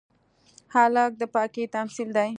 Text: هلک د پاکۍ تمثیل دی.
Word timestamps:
هلک 0.73 1.11
د 1.21 1.23
پاکۍ 1.33 1.65
تمثیل 1.75 2.09
دی. 2.17 2.29